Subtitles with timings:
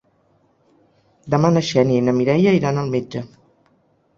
[1.35, 3.25] Demà na Xènia i na Mireia iran al metge.